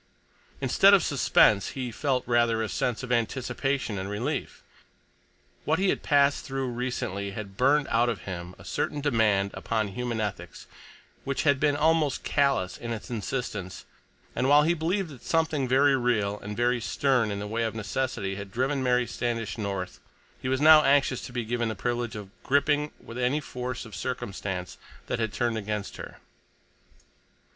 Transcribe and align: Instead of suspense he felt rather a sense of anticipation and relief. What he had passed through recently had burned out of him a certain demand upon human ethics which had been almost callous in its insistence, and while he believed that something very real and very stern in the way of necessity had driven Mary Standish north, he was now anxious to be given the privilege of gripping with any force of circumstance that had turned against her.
Instead 0.61 0.95
of 0.95 1.03
suspense 1.03 1.69
he 1.77 1.91
felt 1.91 2.23
rather 2.27 2.63
a 2.63 2.69
sense 2.69 3.03
of 3.03 3.11
anticipation 3.11 3.99
and 3.99 4.09
relief. 4.09 4.63
What 5.63 5.77
he 5.77 5.89
had 5.89 6.01
passed 6.01 6.43
through 6.43 6.69
recently 6.69 7.33
had 7.37 7.55
burned 7.55 7.87
out 7.91 8.09
of 8.09 8.21
him 8.21 8.55
a 8.57 8.65
certain 8.65 8.99
demand 8.99 9.51
upon 9.53 9.89
human 9.89 10.19
ethics 10.19 10.65
which 11.23 11.43
had 11.43 11.59
been 11.59 11.75
almost 11.75 12.23
callous 12.23 12.79
in 12.79 12.91
its 12.91 13.11
insistence, 13.11 13.85
and 14.35 14.49
while 14.49 14.63
he 14.63 14.73
believed 14.73 15.09
that 15.09 15.21
something 15.23 15.67
very 15.67 15.95
real 15.95 16.39
and 16.39 16.57
very 16.57 16.81
stern 16.81 17.29
in 17.29 17.37
the 17.37 17.45
way 17.45 17.61
of 17.61 17.75
necessity 17.75 18.33
had 18.33 18.51
driven 18.51 18.81
Mary 18.81 19.05
Standish 19.05 19.55
north, 19.59 19.99
he 20.41 20.49
was 20.49 20.59
now 20.59 20.81
anxious 20.81 21.21
to 21.21 21.31
be 21.31 21.45
given 21.45 21.69
the 21.69 21.75
privilege 21.75 22.15
of 22.15 22.31
gripping 22.41 22.91
with 22.99 23.19
any 23.19 23.39
force 23.39 23.85
of 23.85 23.95
circumstance 23.95 24.79
that 25.05 25.19
had 25.19 25.31
turned 25.31 25.59
against 25.59 25.97
her. 25.97 26.17